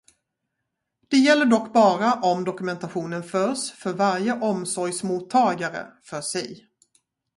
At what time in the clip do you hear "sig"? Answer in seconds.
6.21-6.67